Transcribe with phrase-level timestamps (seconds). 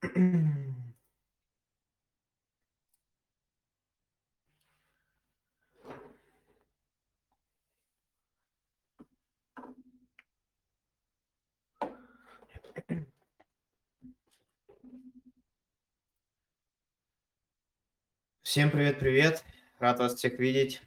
[0.00, 0.12] Всем
[18.70, 19.44] привет-привет!
[19.80, 20.80] Рад вас всех видеть.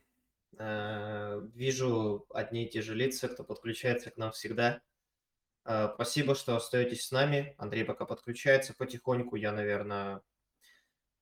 [0.57, 4.81] Э, вижу одни и те же лица, кто подключается к нам всегда.
[5.65, 7.55] Э, спасибо, что остаетесь с нами.
[7.57, 9.35] Андрей пока подключается потихоньку.
[9.35, 10.21] Я, наверное,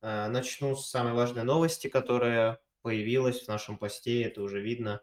[0.02, 4.23] э, начну с самой важной новости, которая появилась в нашем посте.
[4.23, 5.02] Это уже видно.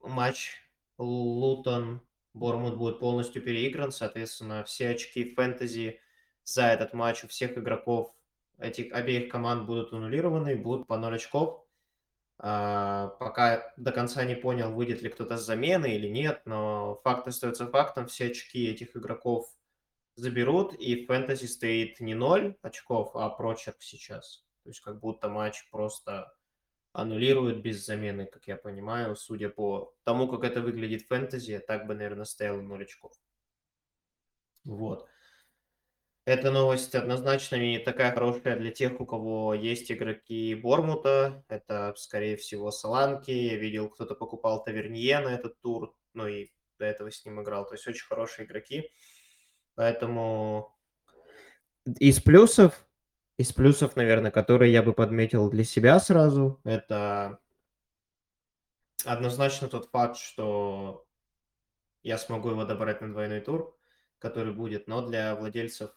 [0.00, 0.54] Матч
[0.98, 2.00] Лутон
[2.34, 3.92] Бормут будет полностью переигран.
[3.92, 6.00] Соответственно, все очки фэнтези
[6.44, 8.14] за этот матч у всех игроков
[8.58, 11.63] этих обеих команд будут аннулированы, будут по 0 очков.
[12.38, 17.28] А, пока до конца не понял, выйдет ли кто-то с замены или нет, но факт
[17.28, 19.48] остается фактом, все очки этих игроков
[20.16, 24.44] заберут, и в фэнтези стоит не 0 очков, а прочерк сейчас.
[24.62, 26.34] То есть как будто матч просто
[26.92, 31.86] аннулируют без замены, как я понимаю, судя по тому, как это выглядит в фэнтези, так
[31.86, 33.12] бы, наверное, стояло 0 очков.
[34.64, 35.08] Вот.
[36.26, 41.44] Эта новость однозначно не такая хорошая для тех, у кого есть игроки Бормута.
[41.48, 43.30] Это, скорее всего, Саланки.
[43.30, 47.66] Я видел, кто-то покупал Тавернье на этот тур, ну и до этого с ним играл.
[47.66, 48.90] То есть очень хорошие игроки.
[49.74, 50.74] Поэтому
[51.98, 52.86] из плюсов,
[53.36, 57.38] из плюсов, наверное, которые я бы подметил для себя сразу, это
[59.04, 61.04] однозначно тот факт, что
[62.02, 63.76] я смогу его добрать на двойной тур,
[64.18, 65.90] который будет, но для владельцев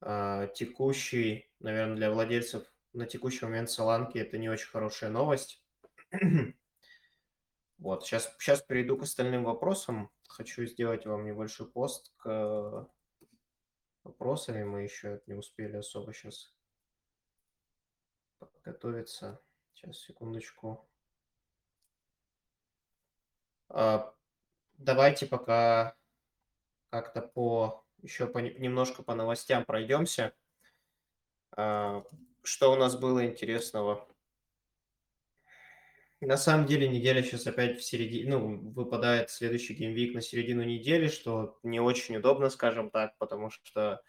[0.00, 5.62] текущий, наверное, для владельцев на текущий момент Соланки это не очень хорошая новость.
[7.78, 10.10] Вот, сейчас, сейчас перейду к остальным вопросам.
[10.28, 12.86] Хочу сделать вам небольшой пост к
[14.04, 14.68] вопросам.
[14.68, 16.54] Мы еще не успели особо сейчас
[18.38, 19.40] подготовиться.
[19.72, 20.86] Сейчас, секундочку.
[23.70, 24.14] А,
[24.74, 25.96] давайте пока
[26.90, 30.32] как-то по еще по, немножко по новостям пройдемся.
[31.56, 32.04] А,
[32.42, 34.06] что у нас было интересного?
[36.22, 41.08] На самом деле неделя сейчас опять в середине, ну, выпадает следующий геймвик на середину недели,
[41.08, 44.02] что не очень удобно, скажем так, потому что,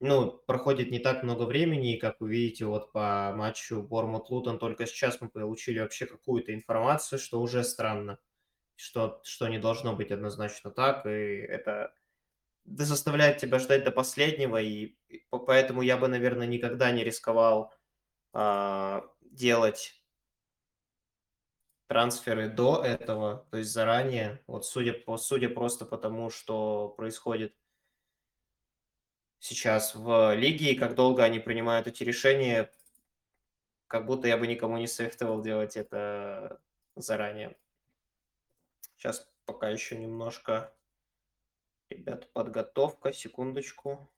[0.00, 4.84] ну, проходит не так много времени, и, как вы видите, вот по матчу Бормут-Лутон только
[4.84, 8.18] сейчас мы получили вообще какую-то информацию, что уже странно,
[8.76, 11.94] что, что не должно быть однозначно так, и это
[12.64, 14.96] заставляет тебя ждать до последнего, и
[15.30, 17.72] поэтому я бы, наверное, никогда не рисковал
[18.32, 20.02] а, делать
[21.86, 27.54] трансферы до этого, то есть заранее, вот судя, по, судя просто по тому, что происходит
[29.38, 32.72] сейчас в лиге, и как долго они принимают эти решения,
[33.86, 36.60] как будто я бы никому не советовал делать это
[36.96, 37.56] заранее.
[38.96, 40.74] Сейчас пока еще немножко
[41.94, 44.10] Ребята, подготовка, секундочку.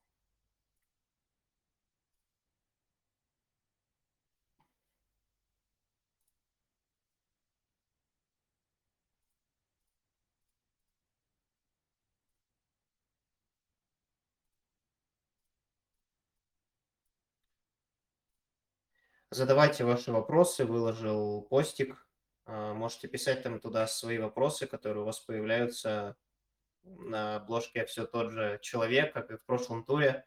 [19.30, 22.08] Задавайте ваши вопросы, выложил постик.
[22.46, 26.16] А, можете писать там туда свои вопросы, которые у вас появляются
[26.86, 30.24] на обложке все тот же человек, как и в прошлом туре.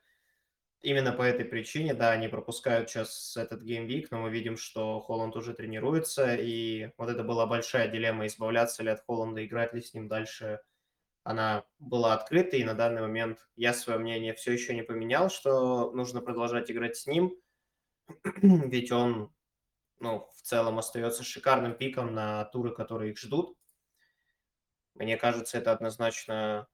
[0.82, 5.36] Именно по этой причине, да, они пропускают сейчас этот геймвик, но мы видим, что Холланд
[5.36, 9.94] уже тренируется, и вот это была большая дилемма, избавляться ли от Холланда, играть ли с
[9.94, 10.62] ним дальше.
[11.24, 15.92] Она была открыта, и на данный момент я свое мнение все еще не поменял, что
[15.92, 17.36] нужно продолжать играть с ним,
[18.42, 19.34] ведь он,
[20.00, 23.58] ну, в целом остается шикарным пиком на туры, которые их ждут.
[25.00, 26.68] Мне кажется, это однозначно...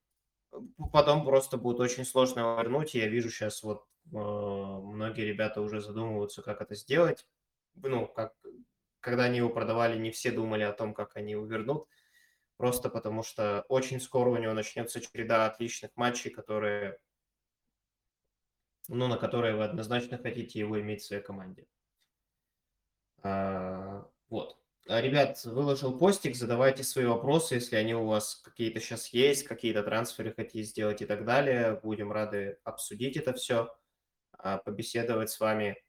[0.91, 2.95] Потом просто будет очень сложно вернуть.
[2.95, 7.27] Я вижу сейчас вот э, многие ребята уже задумываются, как это сделать.
[7.75, 8.33] Ну, как,
[8.99, 11.87] когда они его продавали, не все думали о том, как они его вернут.
[12.57, 16.97] Просто потому что очень скоро у него начнется череда отличных матчей, которые,
[18.87, 21.67] ну, на которые вы однозначно хотите его иметь в своей команде.
[23.21, 24.57] А, вот.
[24.87, 29.81] А, ребят, выложил постик, задавайте свои вопросы, если они у вас какие-то сейчас есть, какие-то
[29.81, 31.79] трансферы хотите сделать и так далее.
[31.81, 33.75] Будем рады обсудить это все,
[34.33, 35.83] а, побеседовать с вами,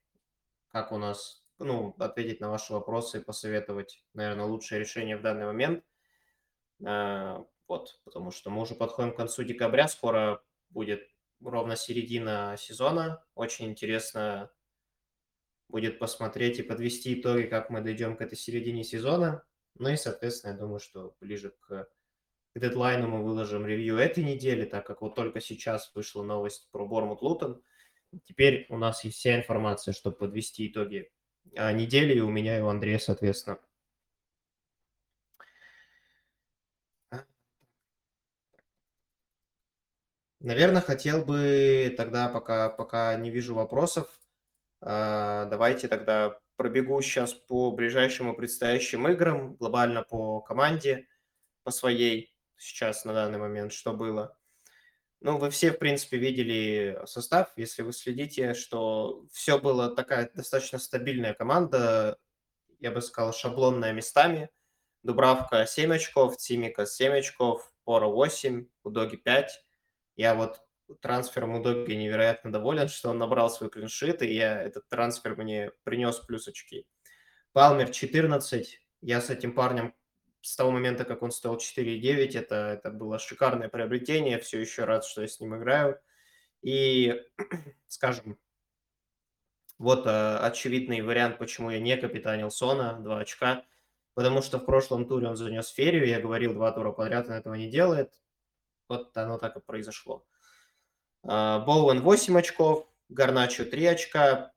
[0.69, 5.83] как у нас, ну, ответить на ваши вопросы, посоветовать, наверное, лучшее решение в данный момент.
[6.83, 10.41] А, вот, потому что мы уже подходим к концу декабря, скоро
[10.71, 11.07] будет
[11.39, 13.23] ровно середина сезона.
[13.35, 14.49] Очень интересно
[15.69, 19.43] будет посмотреть и подвести итоги, как мы дойдем к этой середине сезона.
[19.79, 21.87] Ну и, соответственно, я думаю, что ближе к,
[22.53, 26.85] к дедлайну мы выложим ревью этой недели, так как вот только сейчас вышла новость про
[26.85, 27.61] Бормут Лутон.
[28.23, 31.11] Теперь у нас есть вся информация, чтобы подвести итоги
[31.55, 33.59] а, недели, и у меня и у Андрея, соответственно.
[40.39, 44.26] Наверное, хотел бы тогда, пока, пока не вижу вопросов, а,
[44.81, 51.07] давайте тогда пробегу сейчас по ближайшим и предстоящим играм, глобально по команде,
[51.63, 54.37] по своей сейчас на данный момент, что было.
[55.19, 60.77] Ну, вы все, в принципе, видели состав, если вы следите, что все было такая достаточно
[60.77, 62.19] стабильная команда,
[62.79, 64.49] я бы сказал, шаблонная местами.
[65.03, 69.65] Дубравка 7 очков, Цимика 7 очков, Пора 8, Удоги 5.
[70.17, 70.61] Я вот
[71.01, 76.17] трансфером Удоги невероятно доволен, что он набрал свой клиншит, и я, этот трансфер мне принес
[76.19, 76.85] плюс очки.
[77.53, 78.81] Палмер 14.
[79.01, 79.93] Я с этим парнем
[80.41, 84.39] с того момента, как он стоил 4,9, это, это было шикарное приобретение.
[84.39, 85.99] Все еще рад, что я с ним играю.
[86.61, 87.21] И,
[87.87, 88.37] скажем,
[89.77, 93.65] вот э, очевидный вариант, почему я не капитанил Сона, 2 очка.
[94.17, 97.53] Потому что в прошлом туре он занес ферию, я говорил, два тура подряд он этого
[97.53, 98.11] не делает.
[98.89, 100.25] Вот оно так и произошло.
[101.23, 104.51] А, Боуэн 8 очков, Гарначо 3 очка.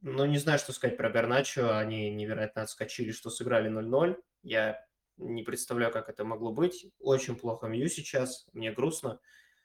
[0.00, 1.78] Ну, не знаю, что сказать про Гарначо.
[1.78, 4.16] Они невероятно отскочили, что сыграли 0-0.
[4.42, 4.84] Я
[5.18, 6.86] не представляю, как это могло быть.
[6.98, 8.46] Очень плохо Мью сейчас.
[8.52, 9.20] Мне грустно,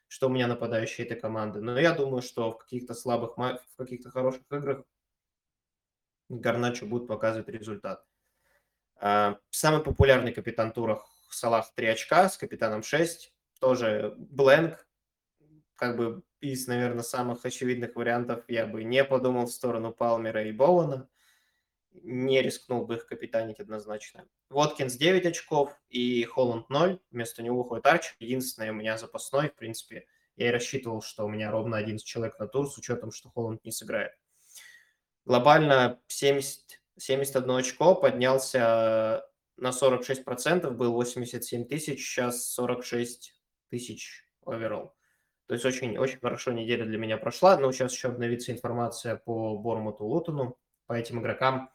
[0.06, 1.60] что у меня нападающие этой команды.
[1.60, 4.84] Но я думаю, что в каких-то слабых, в каких-то хороших играх
[6.28, 8.04] Гарначо будет показывать результат.
[8.98, 14.86] А, самый популярный капитан турах Салах 3 очка с капитаном 6 тоже бленк,
[15.76, 20.52] как бы из, наверное, самых очевидных вариантов я бы не подумал в сторону Палмера и
[20.52, 21.08] Боуэна,
[22.02, 24.26] не рискнул бы их капитанить однозначно.
[24.50, 29.54] Воткинс 9 очков и Холланд 0, вместо него уходит Арч, единственное у меня запасной, в
[29.54, 30.06] принципе,
[30.36, 33.64] я и рассчитывал, что у меня ровно 11 человек на тур, с учетом, что Холланд
[33.64, 34.12] не сыграет.
[35.24, 39.26] Глобально 70, 71 очко, поднялся
[39.56, 43.34] на 46%, был 87 тысяч, сейчас 46
[43.70, 44.94] тысяч оверолл.
[45.46, 47.56] То есть очень, очень хорошо неделя для меня прошла.
[47.58, 51.70] Но сейчас еще обновится информация по Бормуту Лутону, по этим игрокам.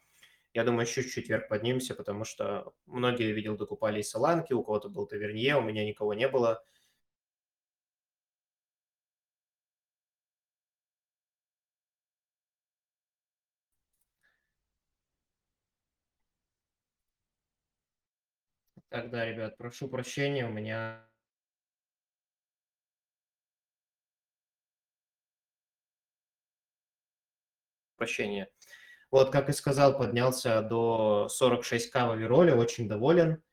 [0.53, 4.89] Я думаю, еще чуть-чуть вверх поднимемся, потому что многие, видел, докупали и Саланки, у кого-то
[4.89, 6.63] был Тавернье, у меня никого не было.
[18.89, 21.07] Тогда, ребят, прошу прощения, у меня
[28.01, 28.49] прощения.
[29.11, 33.43] Вот, как и сказал, поднялся до 46к в овероле, очень доволен.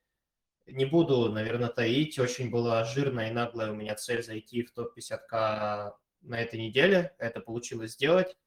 [0.66, 5.92] Не буду, наверное, таить, очень была жирная и наглая у меня цель зайти в топ-50к
[6.22, 7.14] на этой неделе.
[7.18, 8.38] Это получилось сделать.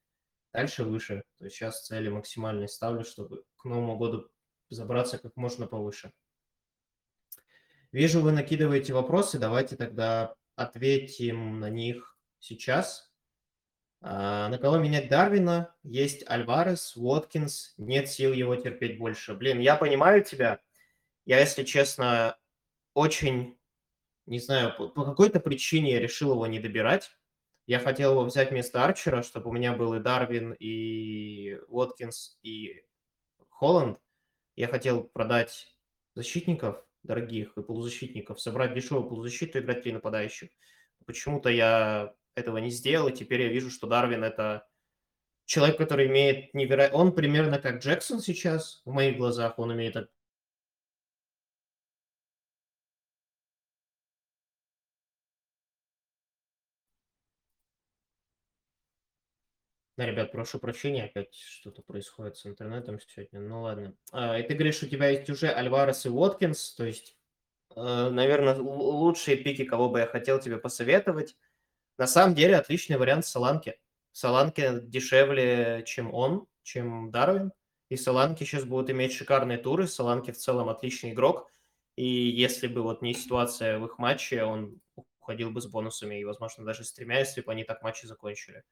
[0.53, 1.23] Дальше выше.
[1.37, 4.27] То есть сейчас цели максимальные ставлю, чтобы к Новому году
[4.69, 6.11] забраться как можно повыше.
[7.91, 9.37] Вижу, вы накидываете вопросы.
[9.37, 13.10] Давайте тогда ответим на них сейчас.
[14.01, 15.75] А, на кого менять Дарвина?
[15.83, 17.75] Есть Альварес, Уоткинс.
[17.77, 19.35] Нет сил его терпеть больше.
[19.35, 20.59] Блин, я понимаю тебя.
[21.25, 22.35] Я, если честно,
[22.95, 23.59] очень,
[24.25, 27.11] не знаю, по, какой-то причине я решил его не добирать.
[27.67, 32.83] Я хотел его взять вместо Арчера, чтобы у меня был и Дарвин, и Уоткинс, и
[33.49, 33.99] Холланд.
[34.55, 35.67] Я хотел продать
[36.15, 40.49] защитников дорогих и полузащитников, собрать дешевую полузащиту, играть три нападающих.
[41.05, 44.67] Почему-то я этого не сделал, и теперь я вижу, что Дарвин это
[45.45, 46.97] человек, который имеет невероятно...
[46.97, 49.95] Он примерно как Джексон сейчас, в моих глазах, он имеет
[59.97, 63.39] Да, ребят, прошу прощения, опять что-то происходит с интернетом сегодня.
[63.39, 63.93] Ну ладно.
[64.11, 67.15] А, и ты говоришь, у тебя есть уже Альварес и Уоткинс, то есть,
[67.75, 71.35] э, наверное, лучшие пики, кого бы я хотел тебе посоветовать.
[71.97, 73.79] На самом деле отличный вариант Соланки.
[74.11, 77.51] Соланки дешевле, чем он, чем Дарвин.
[77.89, 79.87] И Соланки сейчас будут иметь шикарные туры.
[79.87, 81.51] Соланки в целом отличный игрок.
[81.95, 84.79] И если бы вот не ситуация в их матче, он
[85.19, 88.63] уходил бы с бонусами и, возможно, даже с тремя, если бы они так матчи закончили.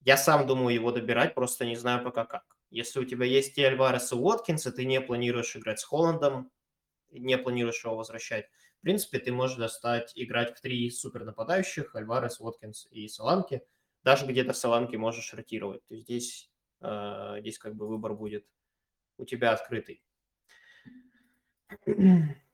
[0.00, 2.44] Я сам думаю его добирать, просто не знаю пока как.
[2.70, 6.50] Если у тебя есть и Альварес, и Уоткинс, и ты не планируешь играть с Холландом,
[7.10, 8.48] не планируешь его возвращать,
[8.80, 13.62] В принципе, ты можешь достать, играть в три супер нападающих, Альварес, Уоткинс и Саланки.
[14.02, 15.84] Даже где-то Саланки можешь ротировать.
[15.86, 18.46] То есть здесь, э, здесь как бы выбор будет
[19.18, 20.02] у тебя открытый.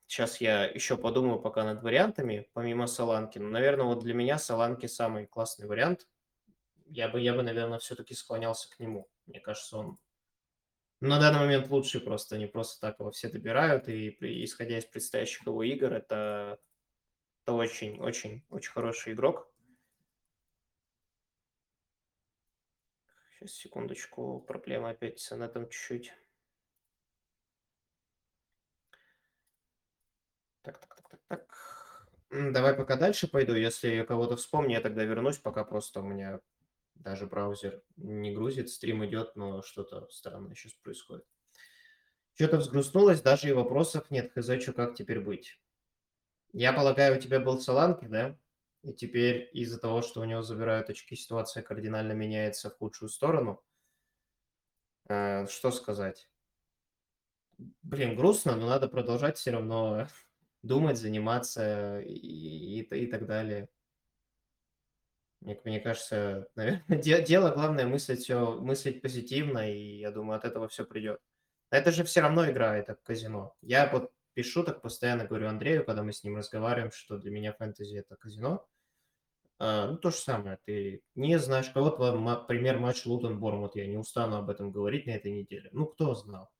[0.08, 3.38] Сейчас я еще подумаю пока над вариантами, помимо Саланки.
[3.38, 6.08] Но, наверное, вот для меня Саланки самый классный вариант.
[6.86, 9.08] Я бы, я бы наверное, все-таки склонялся к нему.
[9.26, 9.98] Мне кажется, он
[11.00, 12.38] на данный момент лучший просто.
[12.38, 13.88] Не просто так его все добирают.
[13.88, 16.58] И исходя из предстоящих его игр, это,
[17.44, 19.52] это очень, очень, очень хороший игрок.
[23.30, 24.40] Сейчас, секундочку.
[24.40, 26.12] Проблема опять с этом чуть-чуть.
[30.62, 32.52] Так, так, так, так, так.
[32.52, 33.54] Давай пока дальше пойду.
[33.54, 36.40] Если я кого-то вспомню, я тогда вернусь, пока просто у меня
[36.98, 41.24] даже браузер не грузит, стрим идет, но что-то странное сейчас происходит.
[42.34, 44.32] Что-то взгрустнулось, даже и вопросов нет.
[44.34, 45.58] Хз, что как теперь быть?
[46.52, 48.38] Я полагаю, у тебя был Соланки, да?
[48.82, 53.62] И теперь из-за того, что у него забирают очки, ситуация кардинально меняется в худшую сторону.
[55.08, 56.28] Э, что сказать?
[57.82, 60.06] Блин, грустно, но надо продолжать все равно
[60.62, 63.68] думать, заниматься и, и, и так далее.
[65.40, 70.68] Мне, мне кажется, наверное, дело главное мыслить все, мыслить позитивно, и я думаю, от этого
[70.68, 71.20] все придет.
[71.70, 73.54] Это же все равно игра, это казино.
[73.60, 77.52] Я вот пишу так постоянно говорю Андрею, когда мы с ним разговариваем, что для меня
[77.52, 78.66] фэнтези это казино.
[79.58, 80.58] А, ну, то же самое.
[80.64, 85.12] Ты не знаешь кого-то, пример матч Лутон Бормут, я не устану об этом говорить на
[85.12, 85.70] этой неделе.
[85.72, 86.50] Ну, кто знал?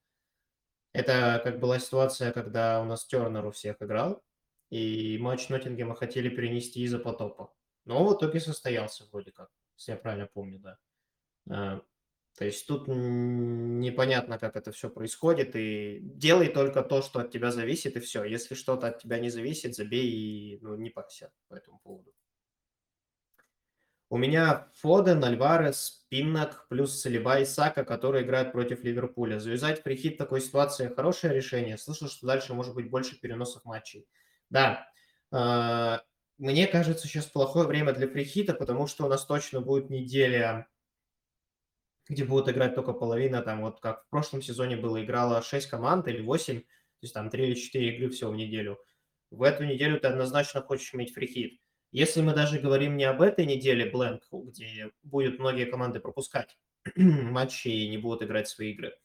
[0.92, 4.22] Это как была ситуация, когда у нас Тернер у всех играл,
[4.70, 7.52] и матч Ноттингема хотели перенести из-за потопа.
[7.86, 10.78] Но в итоге состоялся вроде как, если я правильно помню, да.
[11.48, 11.80] А,
[12.36, 17.50] то есть тут непонятно, как это все происходит, и делай только то, что от тебя
[17.50, 18.24] зависит, и все.
[18.24, 22.12] Если что-то от тебя не зависит, забей и ну, не парься по этому поводу.
[24.08, 29.40] У меня Фоден, Альварес, Пиннак, плюс Салиба и Сака, которые играют против Ливерпуля.
[29.40, 31.76] Завязать прихит в такой ситуации– хорошее решение.
[31.76, 34.06] Слышал, что дальше может быть больше переносов матчей.
[34.48, 34.88] Да,
[35.32, 36.02] а,
[36.38, 39.90] мне кажется, сейчас плохое время для free hit а, потому что у нас точно будет
[39.90, 40.68] неделя,
[42.08, 46.06] где будут играть только половина, там вот как в прошлом сезоне было, играло 6 команд
[46.08, 46.66] или 8, то
[47.02, 48.78] есть там 3 или 4 игры всего в неделю.
[49.30, 51.60] В эту неделю ты однозначно хочешь иметь free hit.
[51.90, 56.58] Если мы даже говорим не об этой неделе Blank, где будут многие команды пропускать
[56.96, 58.96] матчи и не будут играть свои игры,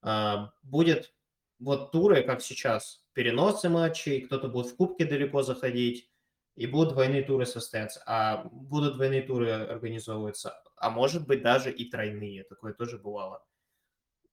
[0.00, 1.14] а, будет
[1.58, 6.11] вот туры, как сейчас, переносы матчей, кто-то будет в кубке далеко заходить,
[6.56, 11.88] и будут двойные туры состояться, а будут двойные туры организовываться, а может быть даже и
[11.90, 13.44] тройные, такое тоже бывало.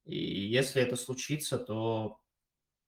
[0.06, 2.20] И если это случится, то,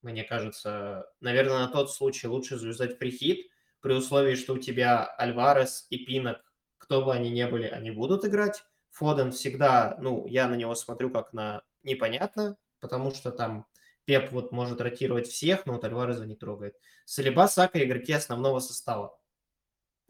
[0.01, 3.48] мне кажется, наверное, на тот случай лучше заюзать free hit,
[3.81, 6.39] при условии, что у тебя Альварес и Пинок,
[6.77, 8.63] кто бы они ни были, они будут играть.
[8.91, 13.65] Фоден всегда, ну, я на него смотрю как на непонятно, потому что там
[14.05, 16.75] Пеп вот может ротировать всех, но вот Альвареза не трогает.
[17.05, 19.17] Салиба, Сака– игроки основного состава.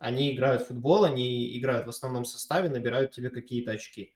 [0.01, 4.15] Они играют в футбол, они играют в основном составе, набирают тебе какие-то очки.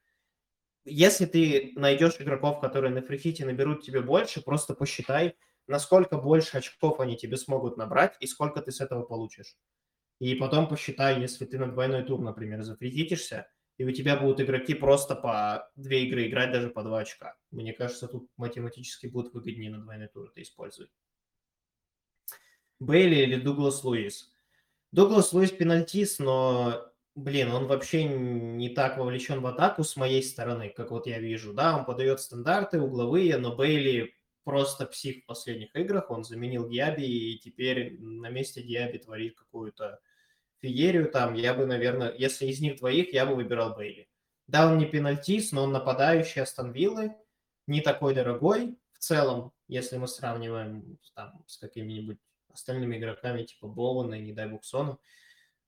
[0.83, 5.35] Если ты найдешь игроков, которые на фрихите наберут тебе больше, просто посчитай,
[5.67, 9.55] насколько больше очков они тебе смогут набрать и сколько ты с этого получишь.
[10.17, 14.73] И потом посчитай, если ты на двойной тур, например, запретитишься, и у тебя будут игроки
[14.73, 17.37] просто по две игры играть даже по два очка.
[17.51, 20.89] Мне кажется, тут математически будет выгоднее на двойной тур это использовать.
[22.79, 24.34] Бейли или Дуглас Луис?
[24.95, 30.69] Дуглас Луис пенальтист, но, блин, он вообще не так вовлечен в атаку с моей стороны,
[30.69, 31.51] как вот я вижу.
[31.51, 36.09] Да, он подает стандарты угловые, но Бейли просто псих в последних играх.
[36.11, 39.99] Он заменил Диаби и теперь на месте Диаби творит какую-то
[40.61, 41.33] феерию там.
[41.33, 44.07] Я бы, наверное, если из них двоих, я бы выбирал Бейли.
[44.47, 47.13] Да, он не пенальтист, но он нападающий Астон Виллы,
[47.67, 52.19] не такой дорогой в целом, если мы сравниваем там, с какими-нибудь
[52.55, 54.97] остальными игроками, типа Боуэна и, не дай бог, Сона.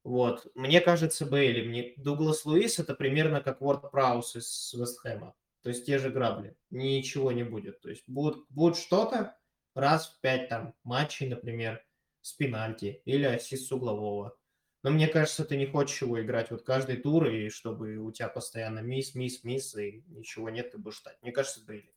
[0.04, 0.48] Вот.
[0.56, 1.68] Мне кажется, Бейли.
[1.68, 1.94] Мне...
[1.98, 5.36] Дуглас Луис– это примерно как Ворд Праус из Вестхэма.
[5.62, 6.56] То есть те же грабли.
[6.70, 7.82] Ничего не будет.
[7.82, 9.38] То есть будет, будет что-то
[9.74, 11.86] раз в пять там матчей, например,
[12.22, 14.38] с пенальти или ассист с углового.
[14.84, 18.30] Но мне кажется, ты не хочешь его играть вот каждый тур, и чтобы у тебя
[18.30, 21.18] постоянно мисс, мисс, мисс, и ничего нет, ты будешь ждать.
[21.22, 21.94] Мне кажется, были.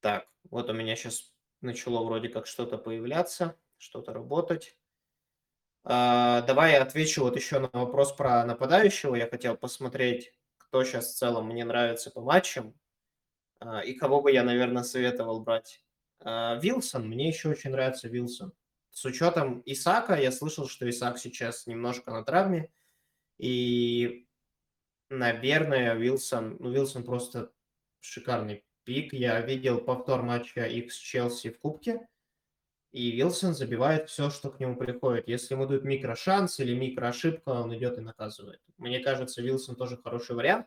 [0.00, 1.34] Так, вот у меня сейчас
[1.66, 4.76] начало вроде как что-то появляться, что-то работать.
[5.84, 9.14] А, давай я отвечу вот еще на вопрос про нападающего.
[9.14, 10.32] Я хотел посмотреть
[10.68, 12.74] кто сейчас в целом мне нравится по матчам,
[13.60, 15.82] а, и кого бы я, наверное, советовал брать
[16.20, 18.52] А, Вилсон, мне еще очень нравится Вилсон.
[18.90, 22.70] С учетом Исака, я слышал, что Исак сейчас немножко на травме,
[23.38, 24.26] и,
[25.08, 27.50] наверное, Вилсон, ну, Вилсон просто
[28.00, 29.12] шикарный пик.
[29.12, 32.08] Я видел повтор матча X Челси в Кубке,
[32.92, 35.28] и Вилсон забивает все, что к нему приходит.
[35.28, 38.60] Если ему дают микрошанс или микроошибка, он идет и наказывает.
[38.78, 40.66] Мне кажется, Вилсон тоже хороший вариант.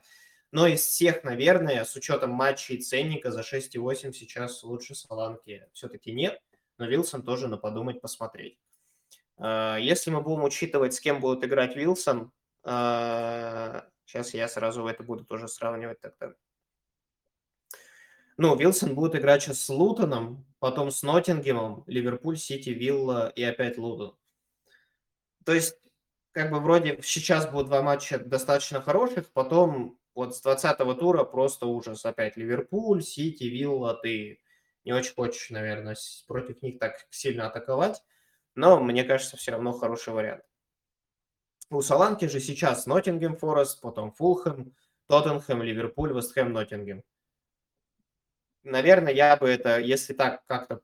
[0.51, 6.11] Но из всех, наверное, с учетом матчей и ценника за 6,8 сейчас лучше Саланки все-таки
[6.11, 6.41] нет.
[6.77, 8.59] Но Вилсон тоже на подумать, посмотреть.
[9.37, 12.31] А, если мы будем учитывать, с кем будет играть Вилсон,
[12.63, 16.33] сейчас а, я сразу это буду тоже сравнивать тогда.
[18.41, 23.77] Ну, Вилсон будет играть сейчас с Лутоном, потом с Ноттингемом, Ливерпуль, Сити, Вилла и опять
[23.77, 24.15] Лутон.
[25.43, 25.75] То есть,
[26.31, 31.65] как бы вроде сейчас будут два матча достаточно хороших, потом вот с 20-го тура просто
[31.65, 32.05] ужас.
[32.05, 34.39] Опять Ливерпуль, Сити, Вилла, ты
[34.85, 38.01] не очень хочешь, наверное, против них так сильно атаковать,
[38.55, 40.45] но мне кажется, все равно хороший вариант.
[41.69, 44.73] У Саланки же сейчас Ноттингем Форест, потом Фулхэм,
[45.07, 47.03] Тоттенхэм, Ливерпуль, Вестхэм, Ноттингем
[48.63, 50.81] наверное, я бы это, если так как-то,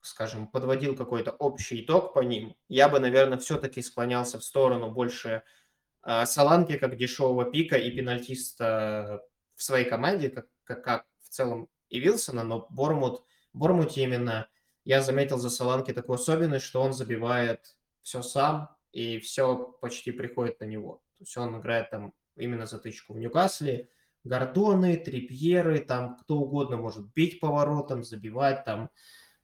[0.00, 5.42] скажем, подводил какой-то общий итог по ним, я бы, наверное, все-таки склонялся в сторону больше
[6.04, 9.22] э, Саланки как дешевого пика и пенальтиста
[9.54, 14.48] в своей команде, как, как, как в целом и Вилсона, но Бормут, Бормуте именно
[14.84, 20.60] я заметил за Саланки такую особенность, что он забивает все сам, и все почти приходит
[20.60, 21.02] на него.
[21.18, 23.90] То есть он играет там именно затычку в Ньюкасле,
[24.28, 28.90] Гордоны, Трипьеры, там кто угодно может бить поворотом, забивать там.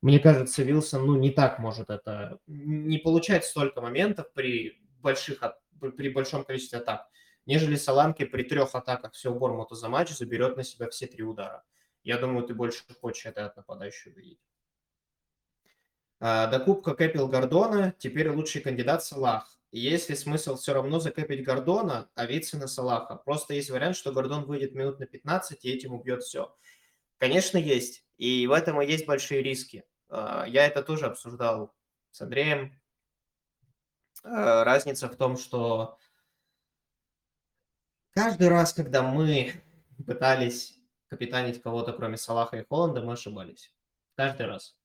[0.02, 5.42] Мне кажется, Вилсон, ну, не так может это, не получать столько моментов при больших,
[5.96, 7.08] при большом количестве атак,
[7.46, 11.64] нежели Саланки при трех атаках всего Бормута за матч заберет на себя все три удара.
[12.02, 14.40] Я думаю, ты больше хочешь это от нападающего видеть.
[16.20, 19.58] А, до Кубка Кэпил Гордона, теперь лучший кандидат Салах.
[19.76, 23.16] Есть ли смысл все равно закэпить Гордона, а на Салаха?
[23.16, 26.56] Просто есть вариант, что Гордон выйдет минут на 15 и этим убьет все.
[27.18, 28.04] Конечно, есть.
[28.16, 29.84] И в этом и есть большие риски.
[30.08, 31.74] А, я это тоже обсуждал
[32.12, 32.80] с Андреем.
[34.22, 35.98] А, разница в том, что
[38.10, 39.54] каждый раз, когда мы
[40.06, 43.74] пытались капитанить кого-то, кроме Салаха и Холланда, мы ошибались.
[44.14, 44.76] Каждый раз.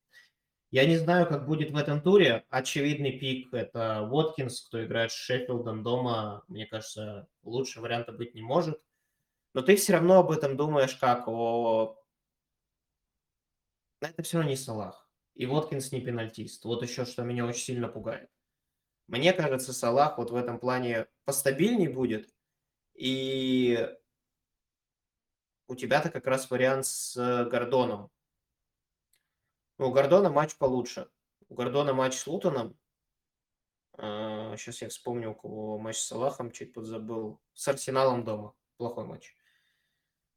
[0.71, 2.45] Я не знаю, как будет в этом туре.
[2.49, 6.43] Очевидный пик– это Уоткинс, кто играет с Шеффилдом дома.
[6.47, 8.79] Мне кажется, лучше варианта быть не может.
[9.55, 11.97] Но ты все равно об этом думаешь как о...
[13.99, 15.09] Это все равно не Салах.
[15.33, 16.63] И Воткинс не пенальтист.
[16.65, 18.29] Вот еще, что меня очень сильно пугает.
[19.07, 22.29] Мне кажется, Салах вот в этом плане постабильней будет.
[22.93, 23.89] И
[25.67, 27.15] у тебя-то как раз вариант с
[27.49, 28.11] Гордоном.
[29.79, 31.07] У Гордона матч получше.
[31.47, 32.77] У Гордона матч с Лутоном.
[33.95, 37.39] сейчас а, я вспомню, у кого матч с Салахом, чуть подзабыл.
[37.53, 38.53] С Арсеналом дома.
[38.75, 39.33] Плохой матч.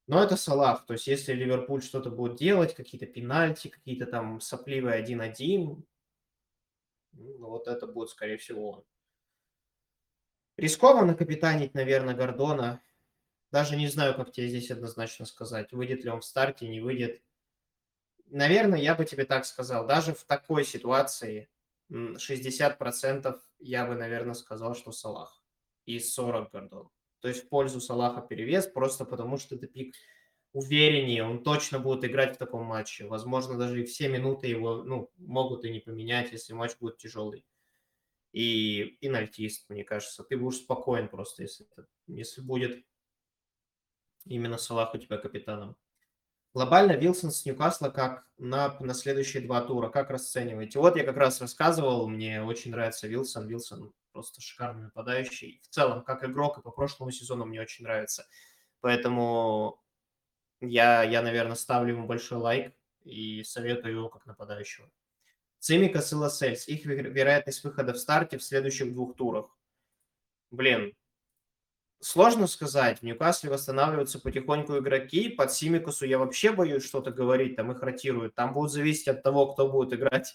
[0.07, 0.87] Но это Салах.
[0.87, 5.83] То есть, если Ливерпуль что-то будет делать, какие-то пенальти, какие-то там сопливые 1-1,
[7.15, 8.85] ну, вот это будет, скорее всего, он.
[10.57, 12.81] Рискованно капитанить, наверное, Гордона.
[13.51, 15.73] Даже не знаю, как тебе здесь однозначно сказать.
[15.73, 17.21] Выйдет ли он в старте, не выйдет
[18.33, 21.49] наверное, я бы тебе так сказал, даже в такой ситуации
[21.91, 25.43] 60% я бы, наверное, сказал, что Салах
[25.85, 26.91] и 40 Гордон.
[27.21, 29.95] То есть в пользу Салаха перевес, просто потому что это пик
[30.53, 33.07] увереннее, он точно будет играть в таком матче.
[33.07, 37.47] Возможно, даже и все минуты его ну, могут и не поменять, если матч будет тяжелый.
[38.33, 40.25] И пенальтист, мне кажется.
[40.25, 41.67] Ты будешь спокоен просто, если,
[42.07, 42.85] если будет
[44.25, 45.77] именно Салах у тебя капитаном.
[46.55, 50.79] Глобально Вилсон с Ньюкасла как на, на следующие два тура, как расцениваете?
[50.79, 53.49] Вот я как раз рассказывал, мне очень нравится Вилсон.
[53.49, 55.61] Вилсон просто шикарный нападающий.
[55.63, 58.27] В целом, как игрок, и по прошлому сезону мне очень нравится.
[58.81, 59.83] Поэтому
[60.61, 64.91] я, я, наверное, ставлю ему большой лайк и советую его как нападающего.
[65.59, 66.69] Цимикас и Лассельс.
[66.69, 69.57] Их вероятность выхода в старте в следующих двух турах.
[70.51, 70.93] Блин,
[72.05, 72.99] Сложно сказать.
[72.99, 75.29] В Ньюкасле восстанавливаются потихоньку игроки.
[75.29, 77.55] Под Симикусу я вообще боюсь что-то говорить.
[77.55, 78.35] Там их ротируют.
[78.35, 80.35] Там будет зависеть от того, кто будет играть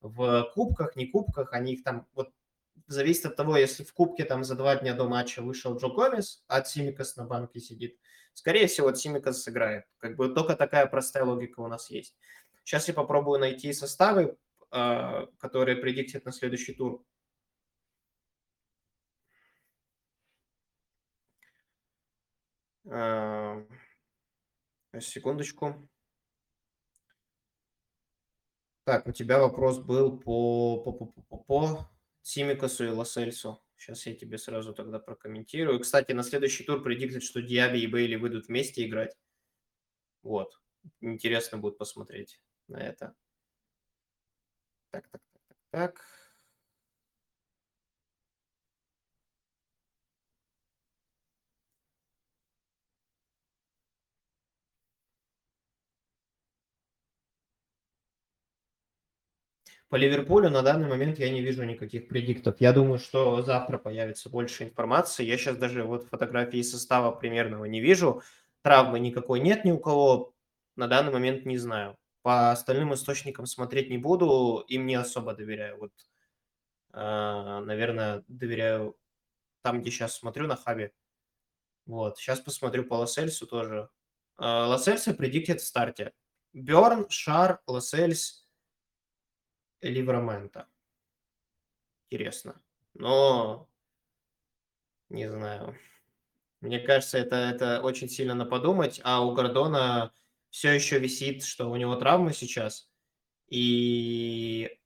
[0.00, 1.52] в кубках, не кубках.
[1.52, 2.06] Они их там...
[2.14, 2.30] Вот
[2.86, 6.44] зависит от того, если в кубке там за два дня до матча вышел Джо Гомес,
[6.46, 7.98] а Симикас на банке сидит.
[8.32, 9.86] Скорее всего, Симикас сыграет.
[9.98, 12.14] Как бы только такая простая логика у нас есть.
[12.62, 14.36] Сейчас я попробую найти составы,
[14.70, 17.04] а, которые предиктят на следующий тур.
[24.98, 25.88] Секундочку.
[28.84, 31.90] Так, у тебя вопрос был по по по по по
[32.22, 33.62] Симикасу и Лосельсу.
[33.76, 35.78] Сейчас я тебе сразу тогда прокомментирую.
[35.78, 39.16] Кстати, на следующий тур предиктит, что Диаби и Бейли выйдут вместе играть.
[40.22, 40.60] Вот.
[41.00, 43.14] Интересно будет посмотреть на это.
[44.90, 46.19] Так, так, так, так, так.
[59.90, 62.60] По Ливерпулю на данный момент я не вижу никаких предиктов.
[62.60, 65.24] Я думаю, что завтра появится больше информации.
[65.24, 68.22] Я сейчас даже вот фотографии состава примерного не вижу.
[68.62, 70.32] Травмы никакой нет ни у кого.
[70.76, 71.96] На данный момент не знаю.
[72.22, 75.78] По остальным источникам смотреть не буду, им не особо доверяю.
[75.78, 75.92] Вот,
[76.92, 78.96] э, наверное, доверяю
[79.62, 80.92] там, где сейчас смотрю на хабе.
[81.86, 83.88] Вот, сейчас посмотрю по Лосельсу тоже.
[84.38, 86.12] Э, Лосельса предиктит в старте.
[86.52, 88.39] Берн, Шар, Лосельс,
[89.82, 90.68] Ливрамента.
[92.10, 92.60] Интересно.
[92.94, 93.68] Но
[95.08, 95.76] не знаю.
[96.60, 99.00] Мне кажется, это, это очень сильно на подумать.
[99.02, 100.12] А у Гордона
[100.50, 102.90] все еще висит, что у него травма сейчас.
[103.48, 104.78] И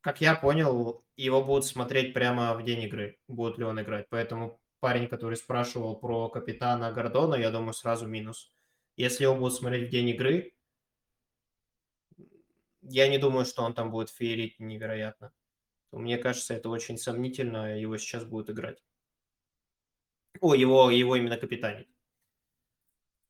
[0.00, 4.06] как я понял, его будут смотреть прямо в день игры, будет ли он играть.
[4.08, 8.52] Поэтому парень, который спрашивал про капитана Гордона, я думаю, сразу минус.
[8.96, 10.55] Если его будут смотреть в день игры,
[12.88, 15.32] я не думаю, что он там будет феерить невероятно.
[15.92, 18.82] Мне кажется, это очень сомнительно, его сейчас будут играть.
[20.40, 21.88] О, его, его именно капитанить.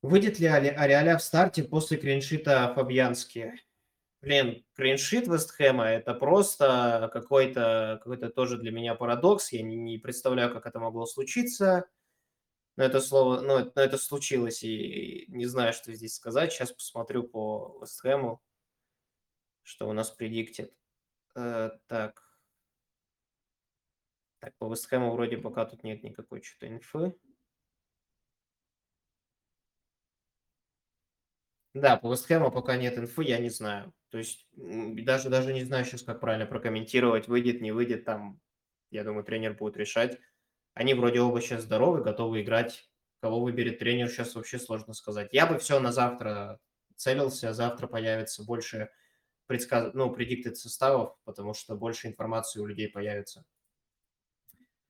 [0.01, 3.53] Выйдет ли Ариаля в старте после криншита Фабьянски?
[4.21, 9.51] Блин, криншит Вестхэма– это просто какой-то какой тоже для меня парадокс.
[9.51, 11.85] Я не, не представляю, как это могло случиться.
[12.75, 16.51] Но это слово, но, но это случилось, и не знаю, что здесь сказать.
[16.51, 18.41] Сейчас посмотрю по Вестхэму
[19.67, 20.73] что у нас предиктит.
[21.35, 22.23] Э, так.
[24.39, 27.13] Так, по Вестхэму вроде пока тут нет никакой что-то инфы.
[31.73, 33.93] Да, по Вестхэму пока нет инфы, я не знаю.
[34.09, 38.39] То есть даже, даже не знаю сейчас, как правильно прокомментировать, выйдет, не выйдет, там,
[38.89, 40.17] я думаю, тренер будет решать.
[40.75, 42.89] Они вроде оба сейчас здоровы, готовы играть.
[43.19, 45.33] Кого выберет тренер, сейчас вообще сложно сказать.
[45.33, 46.59] Я бы все на завтра
[46.95, 48.89] целился, завтра появится больше
[49.47, 49.93] предсказ...
[49.93, 53.45] ну, предиктит составов, потому что больше информации у людей появится.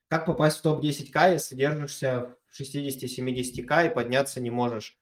[0.10, 4.98] Как попасть в топ-10К, если держишься в 60-70К и подняться не можешь?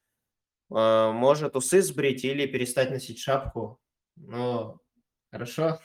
[0.72, 3.80] Э, может усы сбрить или перестать носить шапку?
[4.15, 4.80] Ну,
[5.32, 5.80] хорошо.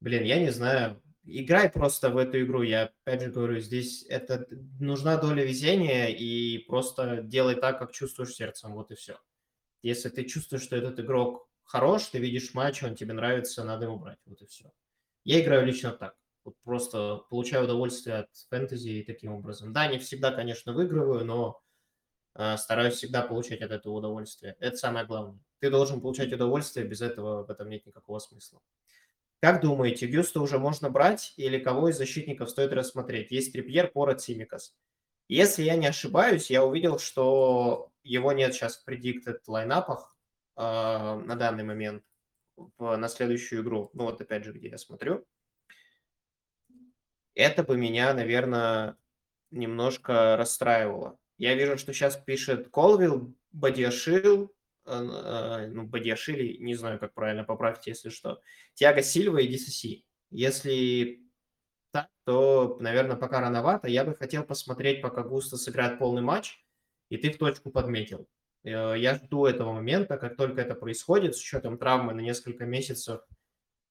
[0.00, 1.02] Блин, я не знаю.
[1.24, 2.62] Играй просто в эту игру.
[2.62, 4.46] Я опять же говорю, здесь это
[4.80, 8.74] нужна доля везения и просто делай так, как чувствуешь сердцем.
[8.74, 9.18] Вот и все.
[9.82, 13.96] Если ты чувствуешь, что этот игрок хорош, ты видишь матч, он тебе нравится, надо его
[13.96, 14.18] брать.
[14.26, 14.72] Вот и все.
[15.24, 16.14] Я играю лично так.
[16.44, 19.72] Вот просто получаю удовольствие от фэнтези и таким образом.
[19.72, 21.60] Да, не всегда, конечно, выигрываю, но
[22.34, 24.56] э, стараюсь всегда получать от этого удовольствие.
[24.58, 25.38] Это самое главное.
[25.60, 28.60] Ты должен получать удовольствие, без этого в этом нет никакого смысла.
[29.40, 33.30] Как думаете, Гюста уже можно брать или кого из защитников стоит рассмотреть?
[33.30, 34.74] Есть Трипьер, Порот, Симикас.
[35.28, 40.11] Если я не ошибаюсь, я увидел, что его нет сейчас в predicted лайнапах,
[40.56, 42.04] на данный момент
[42.56, 45.26] в, на следующую игру, ну вот опять же, где я смотрю,
[47.34, 48.96] это бы меня, наверное,
[49.50, 51.18] немножко расстраивало.
[51.38, 54.54] Я вижу, что сейчас пишет Колвилл, Бадиашил,
[54.86, 58.40] э, ну, Бадиашили, не знаю, как правильно, поправьте, если что,
[58.74, 60.04] Тиаго Сильва и DCC.
[60.30, 61.22] Если
[61.90, 63.88] так, то, наверное, пока рановато.
[63.88, 66.64] Я бы хотел посмотреть, пока Густо сыграет полный матч,
[67.10, 68.26] и ты в точку подметил.
[68.64, 73.20] Э, я жду этого момента, как только это происходит, с учетом травмы на несколько месяцев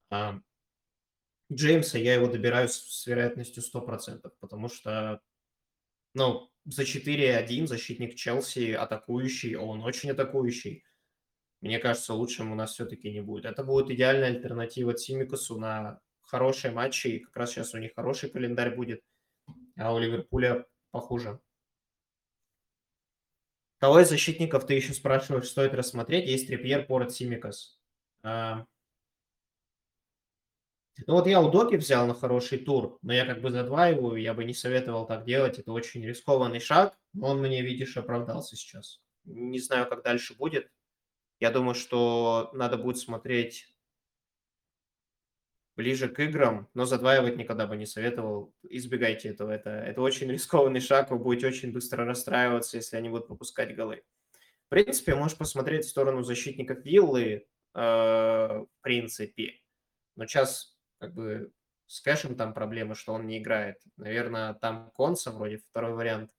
[0.10, 0.40] а,
[1.52, 5.22] Джеймса, я его добираю с, вероятностью 100%, потому что,
[6.14, 10.84] ну, за 4-1 защитник Челси атакующий, он очень атакующий.
[11.62, 13.46] Мне кажется, лучшим у нас все-таки не будет.
[13.46, 18.30] Это будет идеальная альтернатива Тимикасу на хорошие матчи, и как раз сейчас у них хороший
[18.30, 19.02] календарь будет,
[19.78, 21.40] а у Ливерпуля похуже.
[23.82, 26.30] Кого из защитников ты еще спрашиваешь, стоит рассмотреть?
[26.30, 27.80] Есть Трипьер, Порт, Симикас.
[28.22, 28.68] А...
[31.08, 34.36] Ну вот я у Доки взял на хороший тур, но я как бы задваиваю, я
[34.36, 35.58] бы не советовал так делать.
[35.58, 39.02] Это очень рискованный шаг, но он мне, видишь, оправдался сейчас.
[39.24, 40.70] Не знаю, как дальше будет.
[41.40, 43.74] Я думаю, что надо будет смотреть
[45.76, 48.54] ближе к играм, но задваивать никогда бы не советовал.
[48.64, 49.52] Избегайте этого.
[49.52, 54.04] Это, это очень рискованный шаг, вы будете очень быстро расстраиваться, если они будут пропускать голы.
[54.70, 59.60] принципе, можешь посмотреть в сторону защитников Виллы, э, в принципе.
[60.16, 61.52] Но сейчас как бы
[61.88, 63.82] с кэшем там проблемы, что он не играет.
[63.98, 66.32] Наверное, там Конса вроде второй вариант.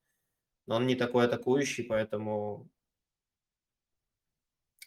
[0.66, 2.70] Но он не такой атакующий, поэтому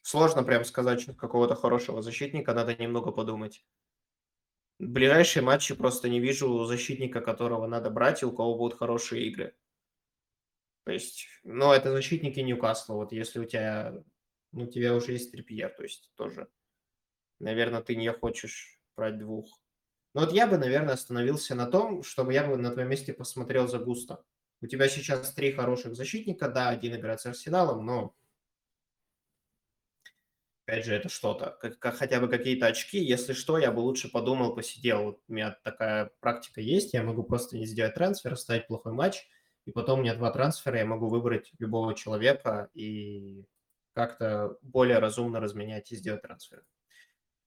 [0.01, 3.65] сложно прям сказать, что какого-то хорошего защитника, надо немного подумать.
[4.79, 9.55] Ближайшие матчи просто не вижу защитника, которого надо брать, и у кого будут хорошие игры.
[10.83, 12.95] То есть, ну, это защитники Ньюкасла.
[12.95, 14.03] Вот если у тебя,
[14.51, 16.47] ну, у тебя уже есть Трипьер, то есть тоже,
[17.39, 19.47] наверное, ты не хочешь брать двух.
[20.13, 23.67] Но вот я бы, наверное, остановился на том, чтобы я бы на твоем месте посмотрел
[23.67, 24.23] за Густо.
[24.61, 28.15] У тебя сейчас три хороших защитника, да, один играет с Арсеналом, но
[30.65, 32.97] опять же, это что-то, как, как хотя бы какие-то очки.
[32.97, 35.03] Если что, я бы лучше подумал, посидел.
[35.03, 39.27] Вот у меня такая практика есть, я могу просто не сделать трансфер, оставить плохой матч,
[39.65, 43.45] и потом у меня два трансфера, я могу выбрать любого человека и
[43.93, 46.63] как-то более разумно разменять и сделать трансфер.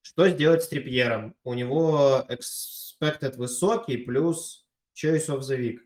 [0.00, 1.34] Что сделать с Трипьером?
[1.42, 5.78] У него expected высокий плюс choice of the week.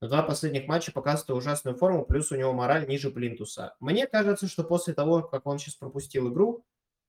[0.00, 3.74] Но два последних матча показывают ужасную форму, плюс у него мораль ниже Плинтуса.
[3.80, 6.64] Мне кажется, что после того, как он сейчас пропустил игру,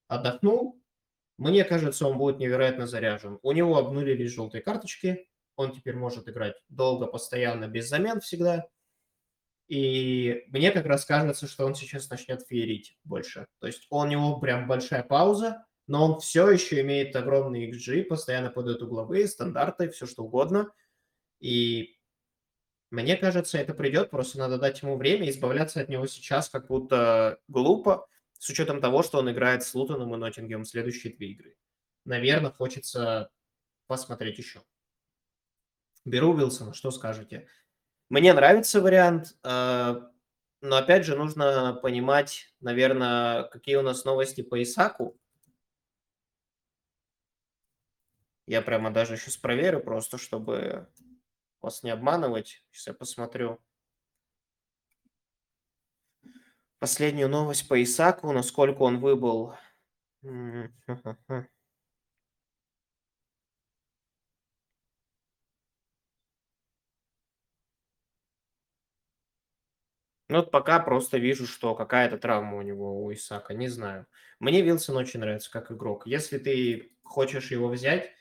[0.07, 0.81] отдохнул,
[1.37, 3.39] мне кажется, он будет невероятно заряжен.
[3.41, 8.65] У него обнулились желтые карточки, он теперь может играть долго, постоянно, без замен всегда.
[9.67, 13.47] И мне как раз кажется, что он сейчас начнет феерить больше.
[13.59, 18.49] То есть у него прям большая пауза, но он все еще имеет огромный XG, постоянно
[18.49, 20.71] подает угловые, стандарты, все что угодно.
[21.39, 21.97] И
[22.91, 27.39] мне кажется, это придет, просто надо дать ему время, избавляться от него сейчас как будто
[27.47, 28.07] глупо,
[28.37, 31.57] с учетом того, что он играет с Лутоном и Ноттингем следующие две игры.
[32.05, 33.31] Наверное, хочется
[33.87, 34.61] посмотреть еще.
[36.05, 37.47] Беру Уилсона, что скажете?
[38.09, 40.01] Мне нравится вариант, э,
[40.61, 45.19] но опять же нужно понимать, наверное, какие у нас новости по Исаку,
[48.47, 50.87] Я прямо даже сейчас проверю, просто чтобы
[51.61, 52.63] вас не обманывать.
[52.71, 53.59] Сейчас я посмотрю.
[56.79, 59.53] Последнюю новость по Исаку, насколько он выбыл.
[70.27, 74.07] Ну, вот пока просто вижу, что какая-то травма у него, у Исака, не знаю.
[74.39, 76.07] Мне Вилсон очень нравится как игрок.
[76.07, 78.11] Если ты хочешь его взять,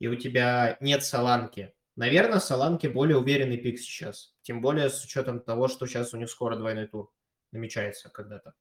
[0.00, 1.72] и у тебя нет Саланки.
[1.96, 4.34] Наверное, Саланки более уверенный пик сейчас.
[4.42, 7.12] Тем более с учетом того, что сейчас у них скоро двойной тур
[7.52, 8.54] намечается когда-то.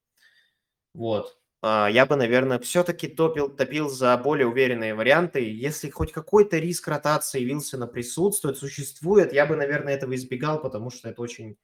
[0.93, 1.37] Вот.
[1.61, 5.51] А, я бы, наверное, все-таки топил, топил за более уверенные варианты.
[5.51, 11.09] Если хоть какой-то риск ротации Вилсона присутствует, существует, я бы, наверное, этого избегал, потому что
[11.09, 11.57] это очень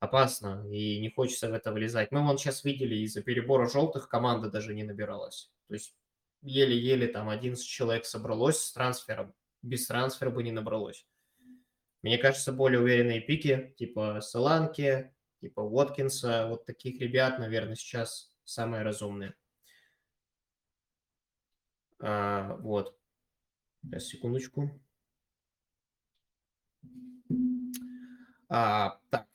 [0.00, 2.12] опасно и не хочется в это влезать.
[2.12, 5.50] Мы вон сейчас видели, из-за перебора желтых команда даже не набиралась.
[5.68, 5.96] То есть
[6.42, 9.34] еле-еле там 11 человек собралось с трансфером.
[9.62, 11.06] Без трансфера бы не набралось.
[12.02, 15.13] Мне кажется, более уверенные пики, типа Саланки,
[15.44, 19.34] типа Уоткинса, вот таких ребят, наверное, сейчас самые разумные.
[22.00, 22.98] А, вот.
[23.82, 24.70] Сейчас, секундочку.
[28.48, 29.26] А, так.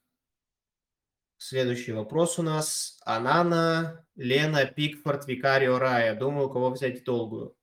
[1.38, 3.00] Следующий вопрос у нас.
[3.06, 6.16] Анана, Лена, Пикфорд, Викарио, Рая.
[6.16, 7.56] Думаю, у кого взять долгую.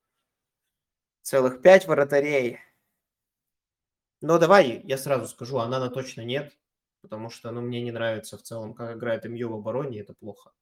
[1.22, 2.60] Целых пять вратарей.
[4.20, 6.56] Но давай, я сразу скажу, Анана точно нет,
[7.06, 10.52] потому что ну, мне не нравится в целом, как играет МЮ в обороне, это плохо.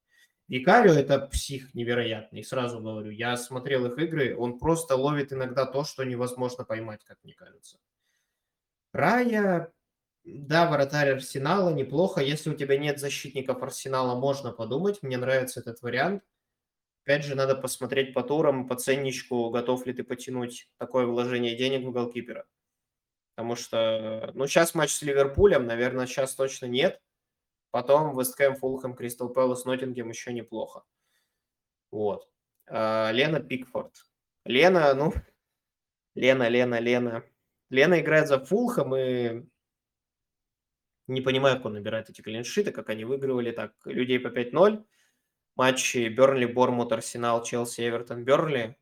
[0.47, 3.09] Викарио это псих невероятный, сразу говорю.
[3.09, 7.79] Я смотрел их игры, он просто ловит иногда то, что невозможно поймать, как мне кажется.
[8.93, 9.73] Рая,
[10.23, 12.21] да, вратарь Арсенала неплохо.
[12.21, 15.01] Если у тебя нет защитников Арсенала, можно подумать.
[15.01, 16.23] Мне нравится этот вариант.
[17.03, 21.85] Опять же, надо посмотреть по турам, по ценничку, готов ли ты потянуть такое вложение денег
[21.85, 22.45] в голкипера.
[23.35, 27.01] Потому что, ну, сейчас матч с Ливерпулем, наверное, сейчас точно нет.
[27.71, 30.83] Потом Вестхэм, Фулхэм, Кристал Пэлас, Ноттингем еще неплохо.
[31.91, 32.29] Вот.
[32.67, 33.93] А, Лена Пикфорд.
[34.45, 35.13] Лена, ну,
[36.15, 37.23] Лена, Лена, Лена.
[37.69, 39.45] Лена играет за Фулхэм, и
[41.07, 44.85] не понимаю, как он набирает эти клиншиты, как они выигрывали так людей по 5-0.
[45.55, 48.77] Матчи Бернли, Бормут, Арсенал, Челси, Эвертон, Бернли.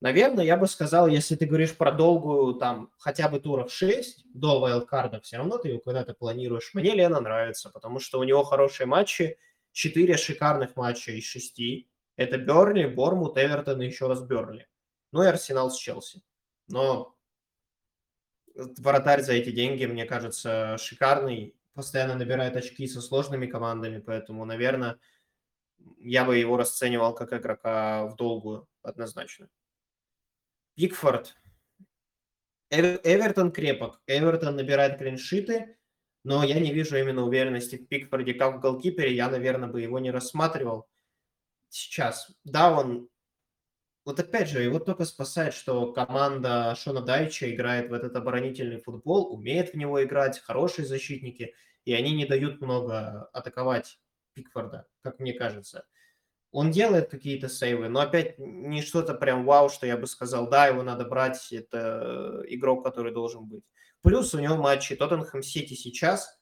[0.00, 4.60] Наверное, я бы сказал, если ты говоришь про долгую, там, хотя бы туров 6 до
[4.60, 6.72] вайлдкарда, все равно ты его когда-то планируешь.
[6.72, 9.38] Мне Лена нравится, потому что у него хорошие матчи,
[9.72, 11.88] 4 шикарных матча из 6.
[12.16, 14.68] Это Бернли, Бормут, Эвертон и еще раз Бернли.
[15.10, 16.22] Ну и Арсенал с Челси.
[16.68, 17.16] Но
[18.54, 21.56] вратарь за эти деньги, мне кажется, шикарный.
[21.74, 24.98] Постоянно набирает очки со сложными командами, поэтому, наверное,
[25.98, 29.48] я бы его расценивал как игрока в долгую, однозначно.
[30.78, 31.34] Пикфорд.
[32.70, 34.00] Эвертон крепок.
[34.06, 35.76] Эвертон набирает клиншиты,
[36.22, 39.12] но я не вижу именно уверенности в Пикфорде как в голкипере.
[39.12, 40.88] Я, наверное, бы его не рассматривал
[41.68, 42.30] сейчас.
[42.44, 43.08] Да, он...
[44.04, 49.34] Вот опять же, его только спасает, что команда Шона Дайча играет в этот оборонительный футбол,
[49.34, 53.98] умеет в него играть, хорошие защитники, и они не дают много атаковать
[54.34, 55.88] Пикфорда, как мне кажется.
[56.50, 60.66] Он делает какие-то сейвы, но опять не что-то прям вау, что я бы сказал, да,
[60.66, 63.64] его надо брать, это игрок, который должен быть.
[64.02, 66.38] Плюс у него матчи Тоттенхэм Сити сейчас,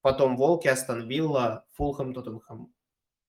[0.00, 2.72] потом Волки, Астон Вилла, Фулхэм, Тоттенхэм.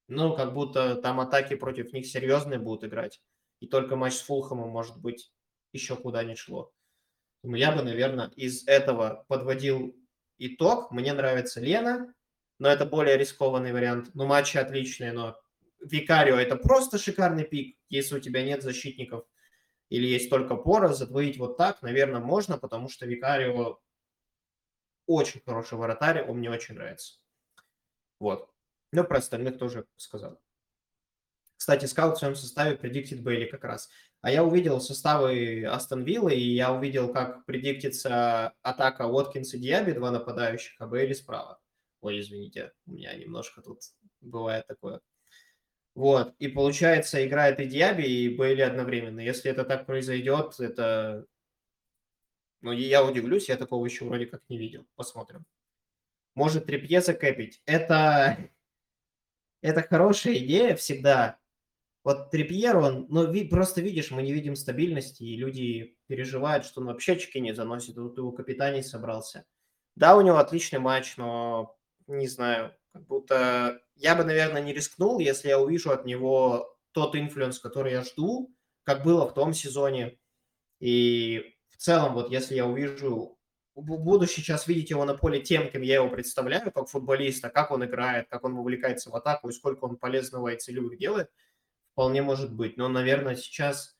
[0.07, 3.21] Ну, как будто там атаки против них серьезные будут играть.
[3.59, 5.31] И только матч с Фулхэмом, может быть,
[5.71, 6.71] еще куда ни шло.
[7.43, 9.95] Я бы, наверное, из этого подводил
[10.37, 10.91] итог.
[10.91, 12.13] Мне нравится Лена,
[12.57, 14.09] но это более рискованный вариант.
[14.13, 15.39] Ну, матчи отличные, но
[15.79, 19.25] Викарио это просто шикарный пик, если у тебя нет защитников
[19.89, 23.79] или есть только пора, задвоить вот так, наверное, можно, потому что Викарио
[25.07, 27.17] очень хороший вратарь, он мне очень нравится.
[28.19, 28.51] Вот.
[28.91, 30.39] Ну, про остальных тоже сказал.
[31.57, 33.89] Кстати, скаут в своем составе предиктит Бейли как раз.
[34.21, 39.91] А я увидел составы Астон Виллы, и я увидел, как предиктится атака Уоткинс и Диаби,
[39.91, 41.59] два нападающих, а Бейли справа.
[42.01, 43.81] Ой, извините, у меня немножко тут
[44.21, 45.01] бывает такое.
[45.99, 49.19] Вот, и получается, играет и Диаби, и Бейли одновременно.
[49.19, 51.25] Если это так произойдет, это...
[52.62, 54.88] Ну, я удивлюсь, я такого еще вроде как не видел.
[54.95, 55.43] Посмотрим.
[56.35, 57.62] Может Трипье закэпить.
[57.65, 58.38] Это...
[59.62, 61.38] Это хорошая идея всегда.
[62.05, 66.79] Вот Трипьер, он, ну, ви, просто видишь, мы не видим стабильности, и люди переживают, что
[66.79, 69.43] он вообще очки не заносит, вот его капитаний собрался.
[69.97, 75.19] Да, у него отличный матч, но не знаю, как будто я бы, наверное, не рискнул,
[75.19, 80.17] если я увижу от него тот influence, который я жду, как было в том сезоне.
[80.80, 83.38] И в целом, вот если я увижу,
[83.75, 87.86] буду сейчас видеть его на поле тем, кем я его представляю, как футболиста, как он
[87.86, 91.30] играет, как он вовлекается в атаку и сколько он полезного и целевых делает,
[91.91, 92.78] вполне может быть.
[92.78, 93.97] Но, наверное, сейчас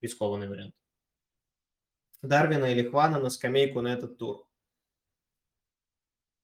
[0.00, 0.74] рискованный вариант.
[2.22, 4.46] Дарвина или Хвана на скамейку на этот тур.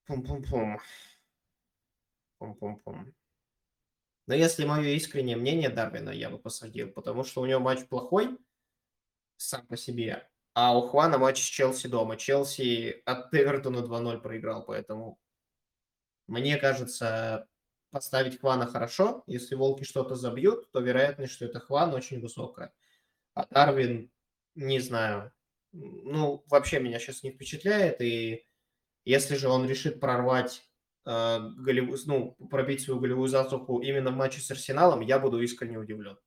[0.06, 0.80] Пум-пум-пум.
[2.38, 3.14] Пум-пум-пум.
[4.26, 8.36] Но если мое искреннее мнение Дарвина, я бы посадил, потому что у него матч плохой
[9.36, 12.16] сам по себе, а у Хвана матч с Челси дома.
[12.16, 15.18] Челси от Эвертона 2-0 проиграл, поэтому
[16.26, 17.48] мне кажется,
[17.90, 19.22] поставить Хвана хорошо.
[19.26, 22.74] Если Волки что-то забьют, то вероятность, что это Хван, очень высокая.
[23.34, 24.10] А Дарвин,
[24.54, 25.32] не знаю,
[25.72, 28.46] ну, вообще меня сейчас не впечатляет, и
[29.04, 30.68] если же он решит прорвать
[31.06, 32.06] э, голев...
[32.06, 36.18] ну, пробить свою голевую засуху именно в матче с Арсеналом, я буду искренне удивлен.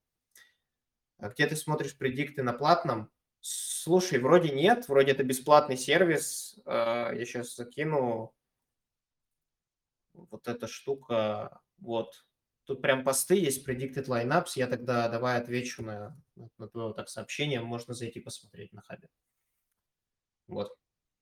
[1.18, 3.12] А где ты смотришь предикты на платном?
[3.42, 6.60] Слушай, вроде нет, вроде это бесплатный сервис.
[6.66, 8.34] Э, я сейчас закину
[10.14, 11.62] вот эта штука.
[11.78, 12.26] Вот.
[12.66, 14.52] Тут прям посты есть, predicted lineups.
[14.56, 16.18] Я тогда давай отвечу на,
[16.58, 17.62] на твое так сообщение.
[17.62, 19.10] Можно зайти посмотреть на хабе.
[20.48, 20.76] Вот.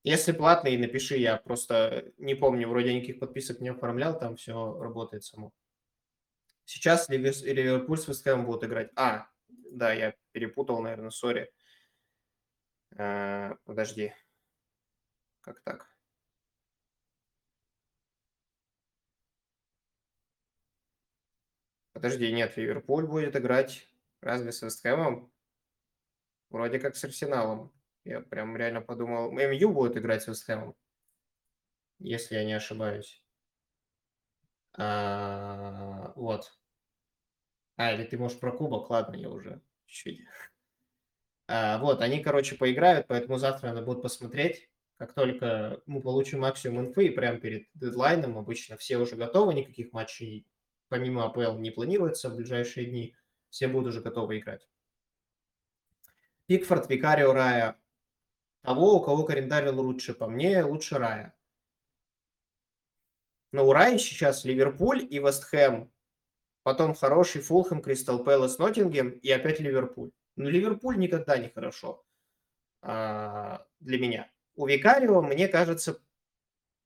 [0.04, 5.24] Если платный, напиши, я просто не помню, вроде никаких подписок не оформлял, там все работает
[5.24, 5.52] само.
[6.66, 8.92] Сейчас Ливерпуль с Вестхэмом будут играть.
[8.96, 11.52] А, да, я перепутал, наверное, сори.
[12.98, 14.14] А, подожди.
[15.42, 15.88] Как так?
[21.94, 23.88] Подожди, нет, Ливерпуль будет играть
[24.22, 25.32] разве с Вестхэмом?
[26.50, 27.72] Вроде как с Арсеналом.
[28.08, 30.76] Я прям реально подумал, МЮ будет играть с Вестхэмом,
[32.00, 33.22] если я не ошибаюсь.
[34.78, 36.58] А, вот.
[37.76, 40.26] А, или ты можешь про кубок, ладно, я уже чуть-чуть.
[41.48, 44.70] А, вот, они, короче, поиграют, поэтому завтра надо будет посмотреть.
[44.96, 49.92] Как только мы получим максимум инфы, и прямо перед дедлайном обычно все уже готовы, никаких
[49.92, 50.48] матчей
[50.88, 53.16] помимо АПЛ не планируется в ближайшие дни,
[53.50, 54.66] все будут уже готовы играть.
[56.46, 57.78] Пикфорд, Викарио, Рая,
[58.68, 60.14] того, у кого календарь лучше.
[60.14, 61.34] По мне, лучше Рая.
[63.54, 65.90] Но у Раи сейчас Ливерпуль и Вестхэм.
[66.64, 70.12] Потом хороший Фулхэм, Кристал Пэлас, Ноттингем и опять Ливерпуль.
[70.36, 72.04] Но Ливерпуль никогда не хорошо
[72.82, 74.30] а, для меня.
[74.56, 76.02] У Викарио, мне кажется,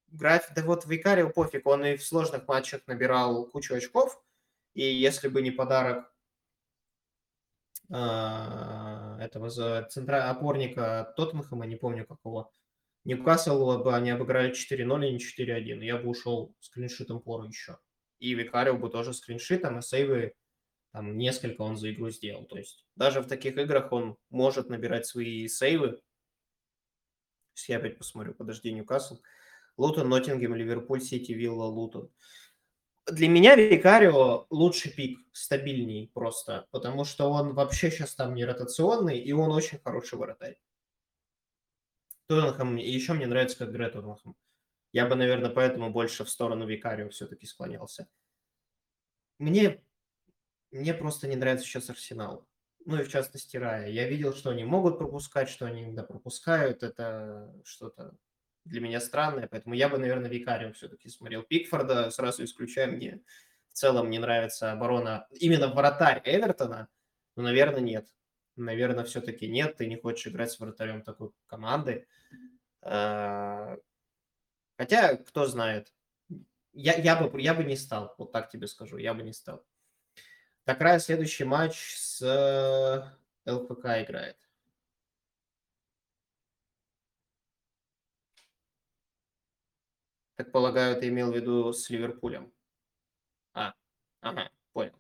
[0.10, 4.24] график, да вот Викарио пофиг, он и в сложных матчах набирал кучу очков,
[4.76, 6.14] и если бы не подарок
[7.90, 8.91] а,
[9.22, 12.52] этого за центра опорника Тоттенхэма, не помню какого.
[13.04, 15.84] Ньюкасл бы они обыграли 4-0 и не 4-1.
[15.84, 17.78] Я бы ушел с клиншитом пору еще.
[18.20, 20.34] и Викарио бы тоже скриншитом, и сейвы
[20.92, 22.46] там несколько он за игру сделал.
[22.46, 26.00] То есть даже в таких играх он может набирать свои сейвы.
[27.54, 29.20] Сейчас я опять посмотрю, подожди, Ньюкасл.
[29.78, 32.12] Лутон, Ноттингем, Ливерпуль, Сити, Вилла, Лутон.
[33.08, 39.20] Для меня Викарио лучший пик, стабильней просто, потому что он вообще сейчас там не ротационный,
[39.20, 40.60] и он очень хороший вратарь.
[42.28, 44.36] Тоттенхэм, и еще мне нравится, как играет Тоттенхэм.
[44.94, 48.08] Я бы, наверное, поэтому больше в сторону Викарио все-таки склонялся.
[49.40, 49.84] Мне,
[50.70, 52.48] мне просто не нравится сейчас Арсенал.
[52.86, 53.88] Ну и в частности Рая.
[53.88, 56.84] Я видел, что они могут пропускать, что они иногда пропускают.
[56.84, 58.16] Это что-то
[58.66, 61.44] для меня странное, поэтому я бы, наверное, Викарио все-таки смотрел.
[61.44, 63.22] Пикфорда сразу исключаю, мне
[63.70, 65.28] в целом не нравится оборона.
[65.32, 66.88] Именно вратарь Эвертона,
[67.36, 68.08] ну, наверное, нет.
[68.56, 72.08] Наверное, все-таки нет, ты не хочешь играть с вратарем такой команды.
[72.82, 73.78] А,
[74.78, 75.94] хотя, кто знает.
[76.74, 79.66] Я, я, бы, я бы не стал, вот так тебе скажу, я бы не стал.
[80.64, 84.38] Так раз следующий матч с э, ЛФК играет.
[90.42, 92.52] Так полагаю, ты имел в виду с Ливерпулем?
[93.54, 93.76] А,
[94.22, 94.96] ага, понял.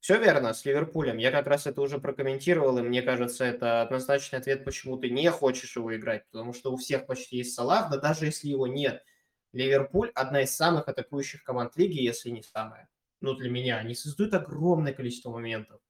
[0.00, 1.18] Все верно, с Ливерпулем.
[1.18, 5.30] Я как раз это уже прокомментировал, и мне кажется, это однозначный ответ, почему ты не
[5.30, 9.04] хочешь его играть, потому что у всех почти есть Салах, да даже если его нет.
[9.52, 12.88] Ливерпуль– одна из самых атакующих команд лиги, если не самая.
[13.20, 13.76] Ну, для меня.
[13.76, 15.82] Они создают огромное количество моментов.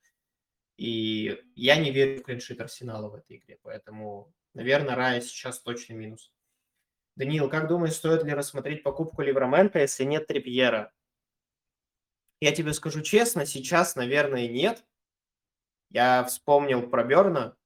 [0.79, 5.93] И я не верю в клиншит Арсенала в этой игре, поэтому, наверное, Рая сейчас точно
[5.93, 6.33] минус.
[7.17, 10.93] Даниил, как думаешь, стоит ли рассмотреть покупку Ливрамента, если нет Трипьера?
[12.41, 14.85] Я тебе скажу честно, сейчас, наверное, нет.
[15.91, 17.57] Я вспомнил про Берна,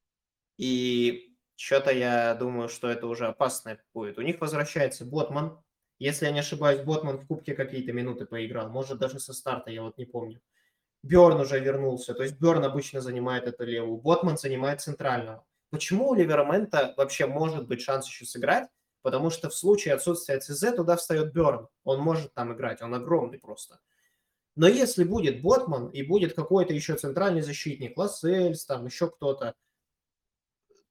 [0.57, 4.17] и что-то я думаю, что это уже опасно будет.
[4.17, 5.61] У них возвращается Ботман.
[5.97, 8.69] Если я не ошибаюсь, Ботман в Кубке какие-то минуты поиграл.
[8.69, 10.41] Может, даже со старта, я вот не помню.
[11.01, 12.13] Берн уже вернулся.
[12.13, 13.97] То есть Берн обычно занимает эту левую.
[13.97, 15.45] Ботман занимает центрального.
[15.71, 18.69] Почему у Ливермента вообще может быть шанс еще сыграть?
[19.01, 21.67] Потому что в случае отсутствия ЦЗ туда встает Берн.
[21.83, 23.79] Он может там играть, он огромный просто.
[24.55, 29.55] Но если будет Ботман и будет какой-то еще центральный защитник, Лассельс, там еще кто-то,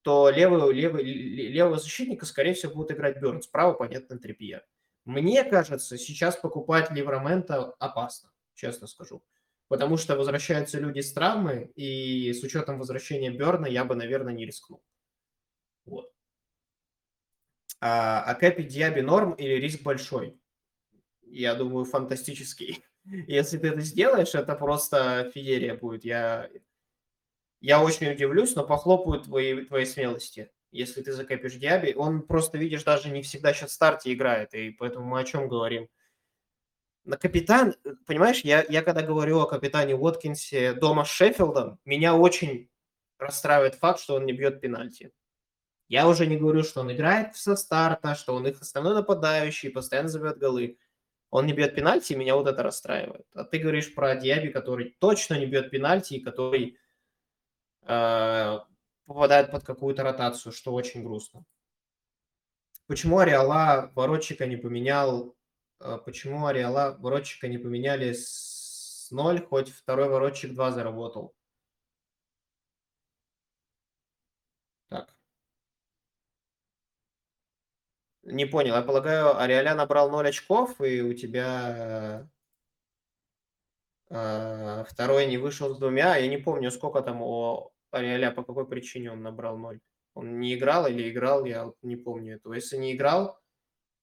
[0.03, 3.43] то левый, левый, левого защитника, скорее всего, будет играть Берн.
[3.43, 4.65] Справа, понятно, Трипьер.
[5.05, 9.23] Мне кажется, сейчас покупать Ливрамента опасно, честно скажу.
[9.69, 14.47] Потому что возвращаются люди с травмы, и с учетом возвращения Берна я бы, наверное, не
[14.47, 14.83] рискнул.
[15.85, 16.11] Вот.
[17.81, 20.39] А, а Кэпи Диаби норм или риск большой?
[21.22, 22.85] Я думаю, фантастический.
[23.05, 26.05] Если ты это сделаешь, это просто феерия будет.
[26.05, 26.51] Я,
[27.61, 30.51] я очень удивлюсь, но похлопают твои, твои смелости.
[30.70, 34.70] Если ты закэпишь Диаби, он просто, видишь, даже не всегда сейчас в старте играет, и
[34.70, 35.89] поэтому мы о чем говорим.
[37.05, 37.74] На капитан,
[38.07, 42.68] понимаешь, я, я когда говорю о капитане Уоткинсе дома с Шеффилдом, меня очень
[43.18, 45.11] расстраивает факт, что он не бьет пенальти.
[45.89, 50.09] Я уже не говорю, что он играет со старта, что он их основной нападающий, постоянно
[50.11, 50.78] забьет голы.
[51.30, 53.26] Он не бьет пенальти, меня вот это расстраивает.
[53.34, 56.78] А ты говоришь про Диаби, который точно не бьет пенальти, и который
[57.82, 58.59] э,
[59.07, 61.45] попадает под какую-то ротацию, что очень грустно.
[62.86, 65.36] Почему Ариала воротчика не поменял?
[65.80, 71.34] Э, почему Ариала воротчика не поменяли с 0, хоть второй воротчик 2 заработал?
[74.89, 75.14] Так.
[78.31, 78.74] Не понял.
[78.74, 82.29] Я полагаю, Ариаля набрал 0 очков, и у тебя
[84.11, 86.16] э, второй не вышел с двумя.
[86.16, 89.81] Я не помню, сколько там у Ариаля, по какой причине он набрал 0.
[90.14, 92.53] Он не играл или играл, я не помню этого.
[92.53, 93.39] Если не играл,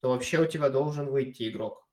[0.01, 1.87] то вообще у тебя должен выйти игрок.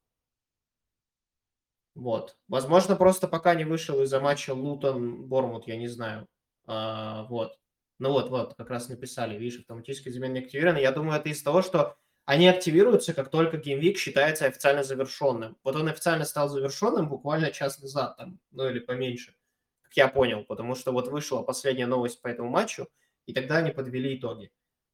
[1.95, 2.39] Вот.
[2.49, 6.27] Возможно, просто пока не вышел из-за матча Лутон-Бормут, я не знаю.
[6.67, 7.59] А, вот.
[7.99, 10.79] Ну вот, вот, как раз написали, видишь, автоматически замены активированы.
[10.79, 15.57] Я думаю, это из того, что они активируются, как только геймвик считается официально завершенным.
[15.65, 19.35] Вот он официально стал завершенным буквально час назад, там, ну или поменьше,
[19.83, 22.89] как я понял, потому что вот вышла последняя новость по этому матчу,
[23.27, 24.53] и тогда они подвели итоги.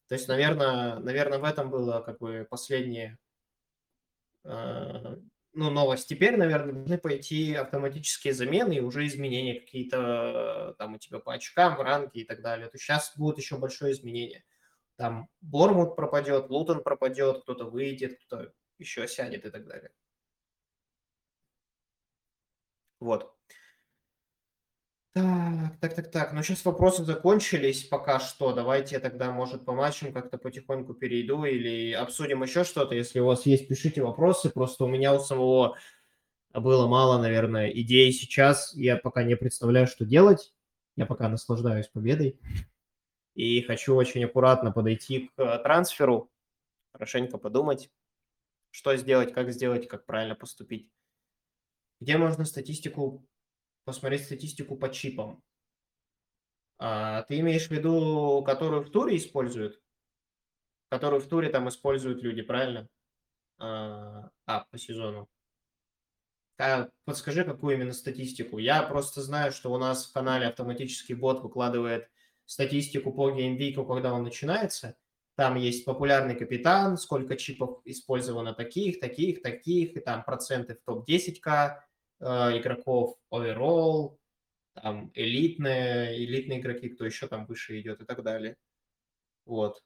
[0.08, 3.18] То есть, наверное, наверное в этом было как бы последнее,
[4.44, 5.16] э,
[5.52, 6.08] ну, новость.
[6.08, 11.76] Теперь, наверное, должны пойти автоматические замены и уже изменения какие-то там у тебя по очкам,
[11.76, 12.68] в ранге и так далее.
[12.68, 14.44] То есть сейчас будет еще большое изменение
[14.98, 19.92] там Бормут пропадет, Лутон пропадет, кто-то выйдет, кто-то еще сядет и так далее.
[22.98, 23.32] Вот.
[25.12, 26.32] Так, так, так, так.
[26.32, 28.52] Ну, сейчас вопросы закончились пока что.
[28.52, 32.96] Давайте я тогда, может, по матчам как-то потихоньку перейду или обсудим еще что-то.
[32.96, 34.50] Если у вас есть, пишите вопросы.
[34.50, 35.76] Просто у меня у самого
[36.52, 38.74] было мало, наверное, идей сейчас.
[38.74, 40.52] Я пока не представляю, что делать.
[40.96, 42.38] Я пока наслаждаюсь победой.
[43.38, 46.28] И хочу очень аккуратно подойти к трансферу,
[46.92, 47.88] хорошенько подумать,
[48.72, 50.90] что сделать, как сделать, как правильно поступить.
[52.00, 53.24] Где можно статистику,
[53.84, 55.40] посмотреть статистику по чипам?
[56.78, 59.80] А, ты имеешь в виду, которую в туре используют?
[60.88, 62.88] Которую в туре там используют люди, правильно?
[63.58, 65.28] А, а по сезону.
[66.58, 68.58] А, подскажи, какую именно статистику.
[68.58, 72.10] Я просто знаю, что у нас в канале автоматический бот выкладывает
[72.48, 74.96] статистику по геймвику, когда он начинается.
[75.36, 81.80] Там есть популярный капитан, сколько чипов использовано таких, таких, таких, и там проценты в топ-10к
[82.20, 82.24] э,
[82.58, 84.16] игроков, overall,
[84.74, 88.56] там элитные, элитные игроки, кто еще там выше идет и так далее.
[89.44, 89.82] Вот.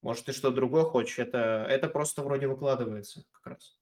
[0.00, 1.18] Может, ты что-то другое хочешь?
[1.18, 3.76] Это, это просто вроде выкладывается как раз.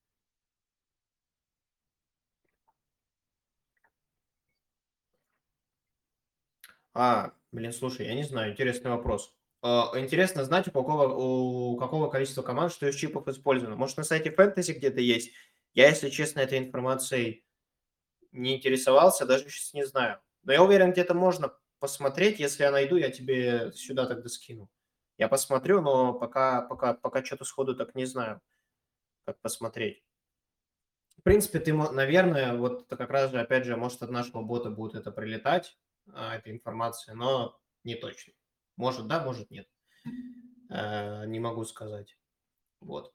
[7.03, 9.35] А, блин, слушай, я не знаю, интересный вопрос.
[9.63, 13.75] А, интересно знать, у какого, у какого количества команд что из чипов использовано.
[13.75, 15.33] Может, на сайте Fantasy где-то есть?
[15.73, 17.47] Я, если честно, этой информацией
[18.33, 20.21] не интересовался, даже сейчас не знаю.
[20.43, 22.39] Но я уверен, где-то можно посмотреть.
[22.39, 24.69] Если я найду, я тебе сюда тогда скину.
[25.17, 28.43] Я посмотрю, но пока, пока, пока что-то сходу так не знаю,
[29.25, 30.05] как посмотреть.
[31.17, 34.69] В принципе, ты, наверное, вот это как раз же, опять же, может, от нашего бота
[34.69, 35.79] будет это прилетать,
[36.13, 38.33] а, эта информация, но не точно.
[38.77, 39.67] Может, да, может, нет.
[40.71, 42.17] Э, не могу сказать.
[42.81, 43.13] Вот.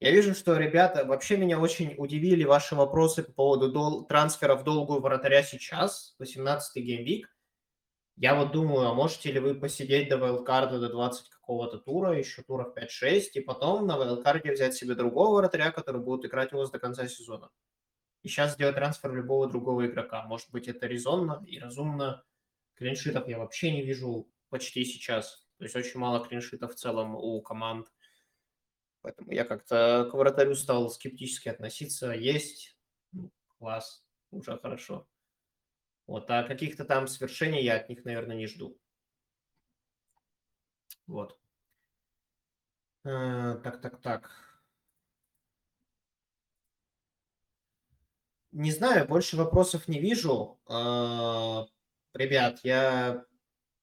[0.00, 4.64] Я вижу, что, ребята, вообще меня очень удивили ваши вопросы по поводу дол- трансфера в
[4.64, 7.28] долгую вратаря сейчас, 18-й gameweek.
[8.16, 12.18] Я вот думаю, а можете ли вы посидеть до wildcard а до 20 какого-то тура,
[12.18, 16.52] еще туров 5-6, и потом на wildcard е взять себе другого вратаря, который будет играть
[16.52, 17.50] у вас до конца сезона?
[18.22, 20.22] И сейчас сделать трансфер любого другого игрока.
[20.24, 22.24] Может быть, это резонно и разумно,
[22.74, 25.46] Клиншитов я вообще не вижу почти сейчас.
[25.58, 27.92] То есть очень мало клиншитов в целом у команд.
[29.02, 32.10] Поэтому я как-то к вратарю стал скептически относиться.
[32.10, 32.76] Есть,
[33.12, 35.06] ну, класс, уже хорошо.
[36.06, 38.76] Вот, а каких-то там свершений я от них, наверное, не жду.
[41.06, 41.38] Вот.
[43.04, 44.51] Э, так, так, так.
[48.52, 50.60] Не знаю, больше вопросов не вижу.
[50.68, 51.64] Э,
[52.14, 53.24] Ребят, я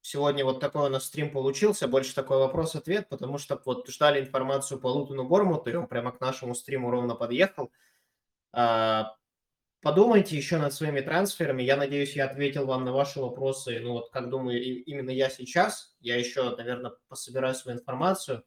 [0.01, 4.79] сегодня вот такой у нас стрим получился, больше такой вопрос-ответ, потому что вот ждали информацию
[4.79, 7.71] по Лутону Бормуту, и он прямо к нашему стриму ровно подъехал.
[8.53, 9.15] А,
[9.81, 11.63] подумайте еще над своими трансферами.
[11.63, 13.79] Я надеюсь, я ответил вам на ваши вопросы.
[13.79, 15.95] Ну вот, как думаю, именно я сейчас.
[15.99, 18.43] Я еще, наверное, пособираю свою информацию.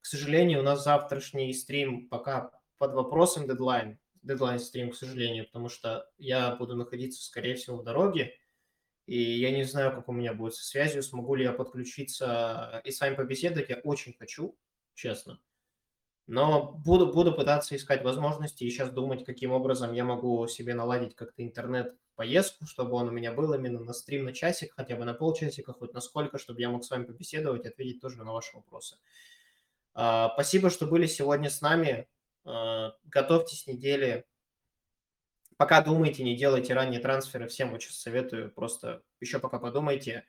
[0.00, 3.98] К сожалению, у нас завтрашний стрим пока под вопросом дедлайн.
[4.26, 8.34] Дедлайн стрим, к сожалению, потому что я буду находиться, скорее всего, в дороге.
[9.06, 12.90] И я не знаю, как у меня будет со связью, смогу ли я подключиться и
[12.90, 13.68] с вами побеседовать.
[13.68, 14.58] Я очень хочу,
[14.94, 15.40] честно.
[16.26, 21.14] Но буду, буду пытаться искать возможности и сейчас думать, каким образом я могу себе наладить
[21.14, 25.14] как-то интернет-поездку, чтобы он у меня был именно на стрим на часик, хотя бы на
[25.14, 28.56] полчасика, хоть на сколько, чтобы я мог с вами побеседовать и ответить тоже на ваши
[28.56, 28.96] вопросы.
[29.94, 32.08] А, спасибо, что были сегодня с нами.
[32.46, 34.24] А, готовьтесь недели
[35.56, 37.48] Пока думайте, не делайте ранние трансферы.
[37.48, 38.52] Всем очень советую.
[38.52, 40.26] Просто еще пока подумайте.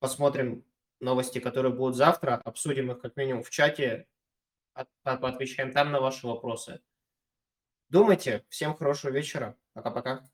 [0.00, 0.64] Посмотрим
[1.00, 2.40] новости, которые будут завтра.
[2.44, 4.08] Обсудим их как минимум в чате.
[5.04, 6.82] Отвечаем там на ваши вопросы.
[7.90, 8.44] Думайте.
[8.48, 9.56] Всем хорошего вечера.
[9.72, 10.28] Пока-пока.